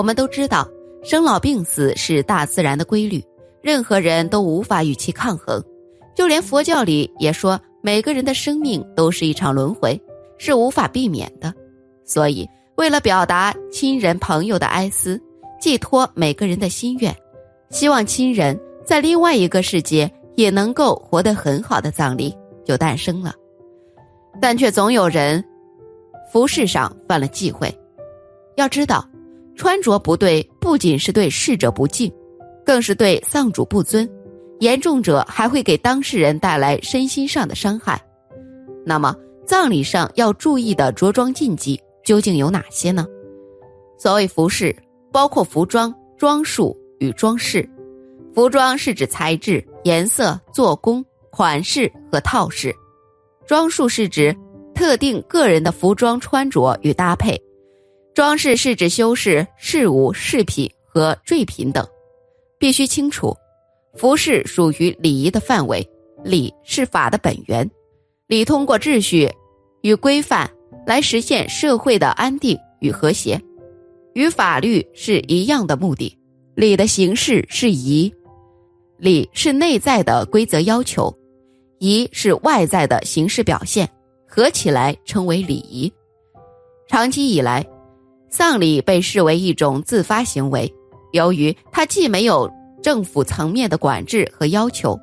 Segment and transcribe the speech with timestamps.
[0.00, 0.66] 我们都知道，
[1.02, 3.22] 生老病死是大自然的规律，
[3.60, 5.62] 任何人都无法与其抗衡。
[6.14, 10.00] 就连佛教里也说，每个人的生命都是一场轮回，
[10.38, 11.52] 是无法避免的。
[12.02, 15.20] 所以，为了表达亲人朋友的哀思，
[15.60, 17.14] 寄托每个人的心愿，
[17.68, 23.34] 希望亲人在另外一个世界也能够活得很好的葬礼就诞生了。
[24.40, 25.44] 但却总有人
[26.32, 27.70] 服饰上犯了忌讳。
[28.56, 29.06] 要知道。
[29.56, 32.12] 穿着不对，不仅是对逝者不敬，
[32.64, 34.08] 更是对丧主不尊，
[34.60, 38.00] 严重者还会给当事人带来身心上的伤害。
[38.84, 39.14] 那么，
[39.46, 43.06] 葬礼上要注意的着装禁忌究竟有哪些呢？
[43.98, 44.74] 所谓服饰，
[45.12, 47.68] 包括服装、装束与装饰。
[48.34, 52.70] 服装是指材质、颜色、做工、款式和套式；
[53.46, 54.34] 装束是指
[54.74, 57.38] 特定个人的服装穿着与搭配。
[58.20, 61.88] 装饰是指修饰事物、饰品和坠品等，
[62.58, 63.34] 必须清楚。
[63.96, 65.88] 服饰属于礼仪的范围，
[66.22, 67.70] 礼是法的本源，
[68.26, 69.32] 礼通过秩序
[69.80, 70.50] 与规范
[70.86, 73.40] 来实现社会的安定与和谐，
[74.12, 76.14] 与法律是一样的目的。
[76.54, 78.12] 礼的形式是仪，
[78.98, 81.10] 礼是内在的规则要求，
[81.78, 83.88] 仪是外在的形式表现，
[84.28, 85.90] 合起来称为礼仪。
[86.86, 87.66] 长期以来。
[88.30, 90.72] 丧礼被视为一种自发行为，
[91.12, 92.50] 由于它既没有
[92.82, 94.98] 政府层面的管制和要求，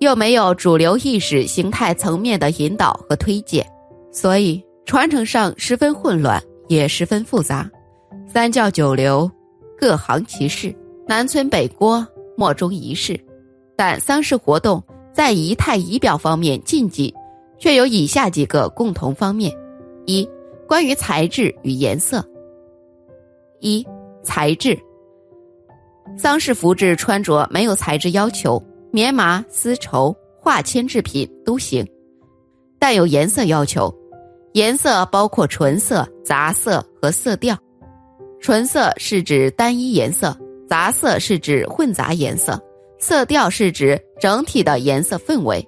[0.00, 3.64] 又没有主流意识形态层面的引导和推荐，
[4.10, 7.70] 所以传承上十分混乱，也十分复杂。
[8.26, 9.30] 三教九流，
[9.78, 10.74] 各行其事，
[11.06, 12.04] 南村北郭，
[12.36, 13.18] 莫衷一是。
[13.76, 17.14] 但丧事活动在仪态仪表方面禁忌，
[17.58, 19.52] 却有以下几个共同方面：
[20.06, 20.28] 一、
[20.72, 22.26] 关于材质与颜色。
[23.60, 23.86] 一
[24.22, 24.74] 材质，
[26.16, 28.58] 丧事服饰穿着没有材质要求，
[28.90, 31.86] 棉麻、丝绸、化纤制品都行，
[32.78, 33.94] 但有颜色要求，
[34.54, 37.54] 颜色包括纯色、杂色和色调。
[38.40, 40.34] 纯色是指单一颜色，
[40.66, 42.58] 杂色是指混杂颜色，
[42.98, 45.62] 色调是指整体的颜色氛围。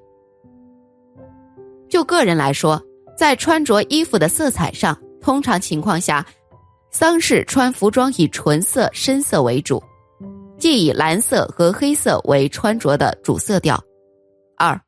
[1.90, 2.82] 就个人来说，
[3.16, 6.24] 在穿着衣服的色彩上，通常情况下。
[6.90, 9.82] 丧事穿服装以纯色、深色为主，
[10.56, 13.82] 即以蓝色和黑色为穿着的主色调。
[14.56, 14.80] 二、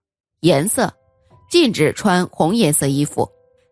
[0.42, 0.88] 颜色，
[1.50, 3.28] 禁止穿红颜色衣服。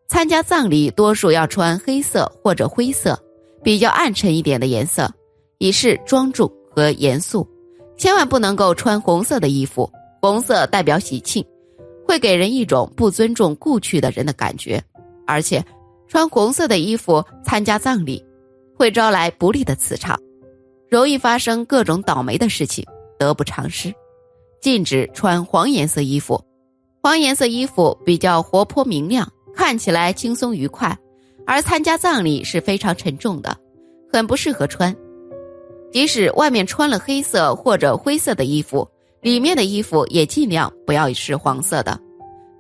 [0.09, 3.17] 参加葬礼多数要穿黑色或者灰色，
[3.63, 5.09] 比较暗沉一点的颜色，
[5.59, 7.49] 以示庄重和严肃。
[7.97, 9.89] 千万不能够穿红色的衣服，
[10.21, 11.45] 红色代表喜庆，
[12.07, 14.83] 会给人一种不尊重故去的人的感觉，
[15.27, 15.65] 而且。
[16.07, 18.25] 穿红色的衣服参加葬礼，
[18.77, 20.17] 会招来不利的磁场，
[20.89, 22.85] 容易发生各种倒霉的事情，
[23.19, 23.93] 得不偿失。
[24.61, 26.41] 禁止穿黄颜色衣服，
[27.03, 30.97] 黄颜色衣服比较活泼明亮，看起来轻松愉快，
[31.47, 33.57] 而参加葬礼是非常沉重的，
[34.13, 34.95] 很不适合穿。
[35.91, 38.89] 即使外面穿了黑色或者灰色的衣服，
[39.25, 41.99] 里面的衣服也尽量不要是黄色的，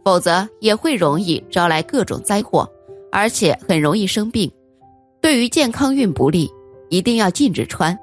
[0.02, 2.66] 否则也会容易招来各种灾祸。
[3.12, 4.50] 而且很容易生病，
[5.20, 6.50] 对于健康运不利，
[6.88, 7.96] 一定要禁止穿。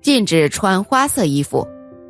[0.00, 1.66] 禁止穿花色衣服，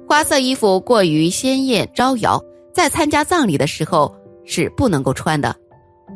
[0.06, 2.38] 花色衣服过于鲜艳招摇，
[2.74, 5.54] 在参加葬礼的时候是不能够穿的。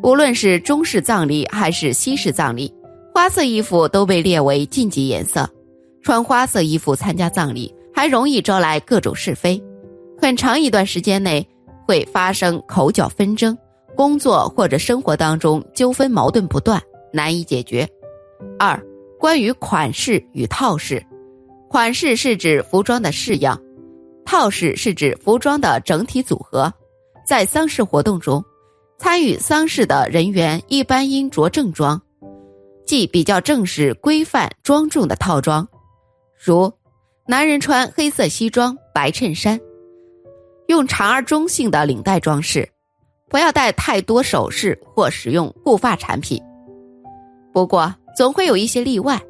[0.03, 2.71] 无论是中式葬礼还是西式葬礼，
[3.15, 5.49] 花色衣服都被列为禁忌颜色。
[6.03, 9.59] 穿花色衣服参加葬礼，还容易招来各种是非，
[10.21, 11.47] 很长一段时间内
[11.87, 13.57] 会发生口角纷争。
[13.97, 16.81] 工作或者生活当中纠纷矛盾不断，
[17.13, 17.89] 难以解决。
[18.57, 18.81] 二、
[19.19, 21.05] 关于款式与套式，
[21.69, 23.61] 款式是指服装的式样，
[24.25, 26.73] 套式是指服装的整体组合。
[27.27, 28.45] 在丧事活动中，
[28.99, 32.01] 参与丧事的人员一般应着正装，
[32.87, 35.67] 即比较正式、规范、庄重的套装，
[36.41, 36.73] 如
[37.27, 39.59] 男人穿黑色西装、白衬衫，
[40.69, 42.67] 用长而中性的领带装饰。
[43.29, 46.43] 不要戴太多首饰或使用护发产品。
[47.53, 49.21] 不过，总会有一些例外。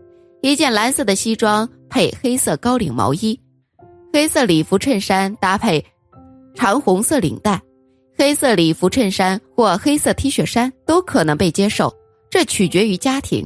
[0.40, 3.40] 一件蓝色的西装配黑色高领毛衣，
[4.12, 5.84] 黑色礼服衬衫搭配
[6.54, 7.60] 长红色领带，
[8.16, 11.92] 黑色礼服衬衫或黑色 T 恤衫都可能被接受，
[12.30, 13.44] 这取决于家庭。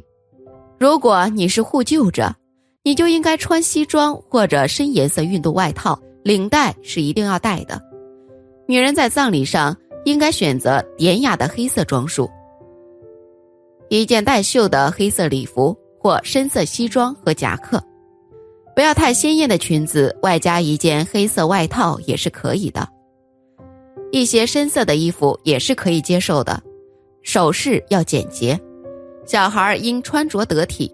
[0.79, 2.31] 如果你是护救者，
[2.83, 7.81] 你就应该穿西装或者深颜色运动外套，领带是一定要戴的。
[8.67, 12.31] 女人在葬礼上应该选择典雅的黑色装束，
[13.89, 15.77] 一件带袖的黑色礼服。
[16.05, 17.81] 或深色西装和夹克，
[18.75, 22.89] 不要太鲜艳的裙子，外加一件黑色外套也是可以的。
[24.11, 26.61] 一些深色的衣服也是可以接受的。
[27.23, 28.61] 首饰要简洁，
[29.25, 30.93] 小孩应穿着得体。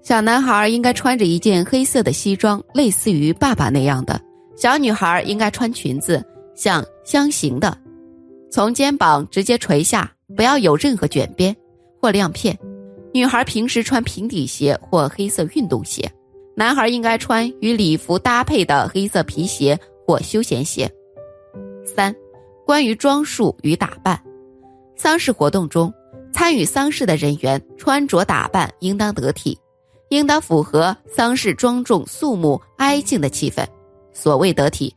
[0.00, 4.18] 小男孩应该穿着一件黑色的西装，类似于爸爸那样的；
[4.56, 7.76] 小女孩应该穿裙子，像箱型的，
[8.50, 11.54] 从肩膀直接垂下，不要有任何卷边
[12.00, 12.56] 或亮片。
[13.12, 16.10] 女孩平时穿平底鞋或黑色运动鞋，
[16.54, 20.90] 男孩应该穿与礼服搭配的黑色皮鞋或休闲鞋。
[21.84, 22.14] 三、
[22.64, 24.22] 关于装束与打扮，
[24.96, 25.92] 丧事活动中，
[26.32, 29.58] 参与丧事的人员穿着打扮应当得体，
[30.10, 33.66] 应当符合丧事庄重肃穆、哀静的气氛。
[34.12, 34.94] 所谓得体，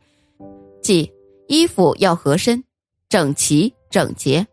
[0.82, 1.10] 即
[1.48, 2.62] 衣服要合身、
[3.08, 4.46] 整齐、整洁，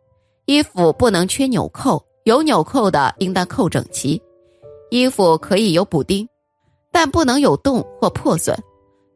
[0.46, 2.04] 衣服不能缺纽扣。
[2.24, 4.22] 有纽扣的应当扣整齐，
[4.90, 6.26] 衣服可以有补丁，
[6.90, 8.58] 但不能有洞或破损，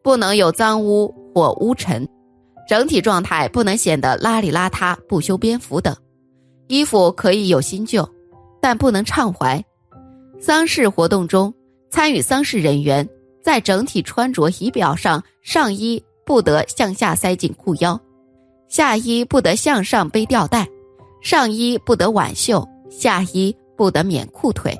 [0.03, 2.05] 不能有脏污或污尘，
[2.67, 5.95] 整体状态不能显得邋里邋遢、不修边幅等。
[6.67, 8.05] 衣服可以有新旧，
[8.59, 9.63] 但不能畅怀。
[10.37, 11.53] 丧事活动中，
[11.89, 13.07] 参与丧事人员
[13.47, 17.97] 在整体穿着仪表上，上衣不得向下塞进裤腰，
[18.67, 20.67] 下衣不得向上背吊带，
[21.21, 22.67] 上衣不得挽袖。
[22.89, 24.77] 下衣不得免裤腿，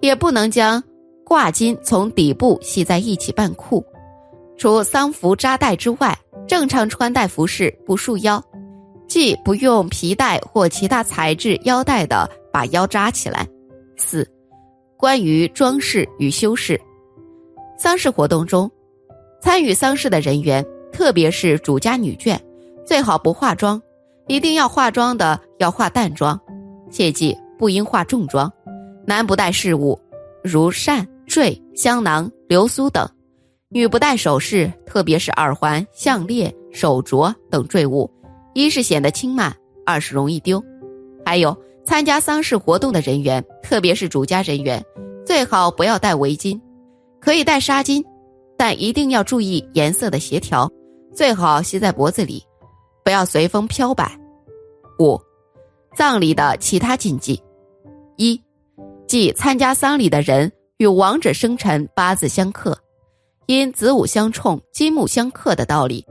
[0.00, 0.82] 也不能将
[1.24, 3.84] 挂巾从底部系在一起半裤。
[4.56, 6.18] 除丧服扎带之外，
[6.48, 8.42] 正常穿戴服饰不束腰，
[9.06, 13.46] 即不用皮带或其他材质腰带的把腰扎起来。
[13.96, 14.28] 四、
[14.96, 16.80] 关于装饰与修饰，
[17.76, 18.70] 丧事活动中，
[19.40, 22.38] 参与丧事的人员，特别是主家女眷，
[22.84, 23.80] 最好不化妆，
[24.26, 26.40] 一定要化妆的要化淡妆。
[26.90, 28.50] 切记不应化重妆，
[29.04, 29.98] 男不带饰物，
[30.42, 33.04] 如扇、坠、香囊、流苏等；
[33.68, 38.08] 女不带首饰，特别是耳环、项链、手镯等坠物，
[38.54, 39.52] 一是显得轻慢，
[39.84, 40.62] 二是容易丢。
[41.24, 44.84] 还有参加丧事活动的人员，特别是主家人员，
[45.26, 46.60] 最好不要戴围巾，
[47.24, 48.04] 可以戴纱巾，
[48.54, 50.70] 但一定要注意颜色的协调，
[51.14, 52.44] 最好系在脖子里，
[53.02, 54.12] 不要随风飘摆。
[54.98, 55.18] 五。
[55.96, 57.40] 葬礼的其他禁忌，
[58.16, 58.38] 一，
[59.06, 62.76] 即参加丧礼的人与亡者生辰八字相克，
[63.46, 66.04] 因子午相冲、金木相克的道理，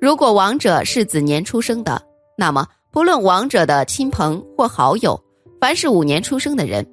[0.00, 2.02] 如果亡者是子年出生的，
[2.36, 5.22] 那么不论亡者的亲朋或好友，
[5.60, 6.84] 凡是五年出生的人，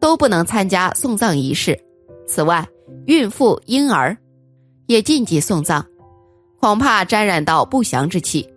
[0.00, 1.78] 都不能参加送葬仪式。
[2.26, 2.66] 此外，
[3.06, 4.16] 孕妇、婴儿
[4.86, 5.84] 也禁忌送葬，
[6.60, 8.48] 恐怕沾染到不祥之气。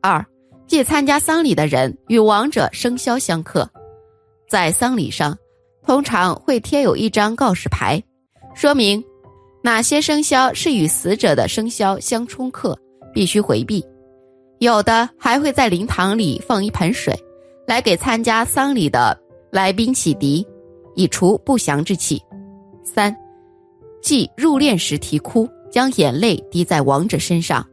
[0.00, 0.24] 二。
[0.68, 3.68] 即参加丧礼的人与亡者生肖相克，
[4.48, 5.36] 在丧礼上，
[5.84, 8.02] 通常会贴有一张告示牌，
[8.54, 9.04] 说明
[9.62, 12.78] 哪些生肖是与死者的生肖相冲克，
[13.12, 13.84] 必须回避。
[14.60, 17.14] 有的还会在灵堂里放一盆水，
[17.66, 19.14] 来给参加丧礼的
[19.50, 20.42] 来宾洗涤，
[20.94, 22.18] 以除不祥之气。
[22.82, 23.14] 三，
[24.02, 27.64] 即入殓时啼哭，将眼泪滴在亡者身上。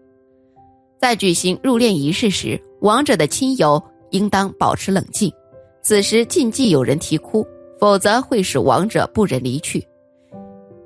[1.00, 3.81] 在举行入殓仪式时，亡者的亲友
[4.12, 5.33] 应当保持冷静，
[5.81, 7.45] 此时禁忌有人啼哭，
[7.79, 9.86] 否则会使亡者不忍离去，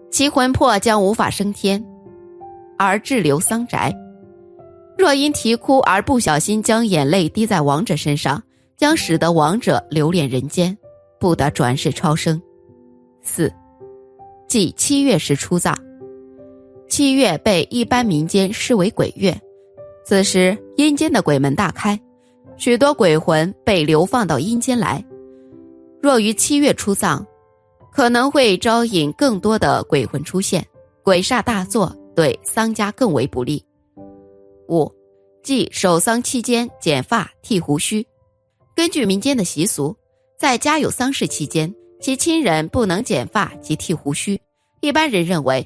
[0.09, 1.83] 其魂魄将无法升天，
[2.77, 3.93] 而滞留丧宅。
[4.97, 8.41] 若因啼哭而不小心将眼泪滴在亡者身上，
[8.77, 10.77] 将使得亡者留恋人间，
[11.19, 12.39] 不得转世超生。
[13.23, 13.51] 四，
[14.53, 15.75] 即七月时出葬，
[16.87, 19.35] 七月被一般民间视为鬼月。
[20.05, 21.99] 此时，阴间的鬼门大开，
[22.55, 25.03] 许多鬼魂被流放到阴间来。
[26.03, 27.25] 若于七月出葬，
[27.91, 30.63] 可能会招引更多的鬼魂出现，
[31.01, 33.65] 鬼煞大作，对丧家更为不利。
[34.69, 34.87] 五，
[35.41, 38.05] 即守丧期间剪发剃胡须。
[38.75, 39.97] 根据民间的习俗，
[40.37, 44.37] 在家有丧事期间，其亲人不能剪发及剃胡须。
[44.81, 45.65] 一般人认为，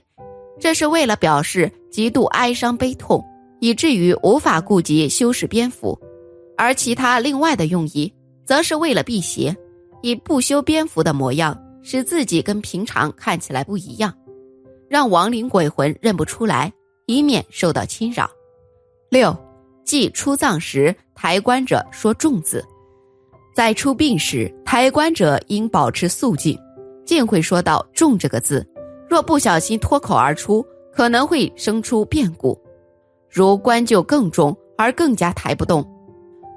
[0.60, 3.26] 这是为了表示极度哀伤悲痛。
[3.60, 6.00] 以至于无法顾及修饰蝙蝠，
[6.56, 8.14] 而其他另外的用意，
[8.46, 9.58] 则是为了辟邪，
[10.04, 14.14] 以不修边幅的模样，使自己跟平常看起来不一样，
[14.88, 16.72] 让亡灵鬼魂认不出来，
[17.08, 18.30] 以免受到侵扰。
[19.10, 19.36] 六，
[19.84, 22.64] 祭出葬时，抬棺者说“重”字，
[23.58, 26.56] 在出殡时，抬棺者应保持肃静，
[27.04, 28.64] 尽会说到“重”这个字。
[29.10, 32.56] 若不小心脱口而出，可能会生出变故，
[33.28, 35.84] 如棺就更重而更加抬不动，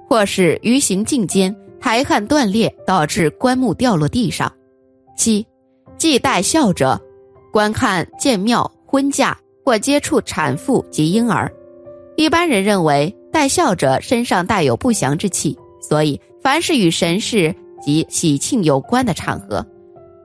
[0.07, 4.53] 或是于行进间抬汉断裂，导致棺木掉落地上。
[5.17, 5.47] 七，
[5.97, 7.01] 忌带孝者，
[7.51, 11.51] 观看建庙、婚嫁或接触产妇及婴儿。
[12.17, 19.67] 一般人认为带孝者身上带有不祥之气，所以凡是与神事及喜庆有关的场合，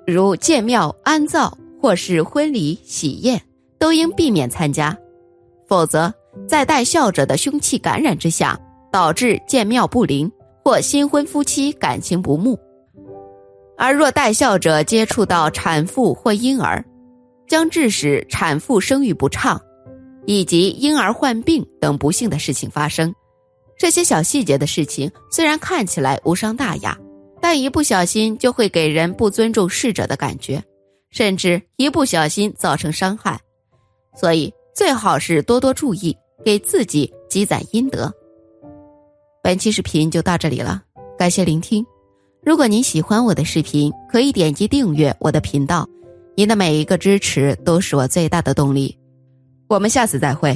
[0.05, 1.57] 如建庙、安葬。
[1.77, 3.39] 或是婚礼喜宴，
[3.77, 4.97] 都应避免参加，
[5.67, 6.11] 否则
[6.47, 8.59] 在带孝者的凶气感染之下，
[8.91, 10.31] 导致建庙不灵
[10.63, 12.57] 或新婚夫妻感情不睦。
[13.77, 16.83] 而若带孝者接触到产妇或婴儿，
[17.47, 19.61] 将致使产妇生育不畅，
[20.25, 23.13] 以及婴儿患病等不幸的事情发生。
[23.77, 26.97] 这些小细节的事情虽然看起来无伤大雅，
[27.41, 30.63] 但一不小心就会给人不尊重逝者的感觉。
[31.11, 33.39] 甚至一不小心造成伤害，
[34.17, 36.13] 所以最好是多多注意，
[36.43, 38.13] 给自己积攒阴德。
[39.41, 40.83] 本期视频就到这里了，
[41.17, 41.85] 感谢聆听。
[42.43, 45.87] 如果您喜欢我的视频，可以点击订阅我的频道，
[46.35, 48.97] 您的每一个支持都是我最大的动力。
[49.69, 50.51] 我们下次再会。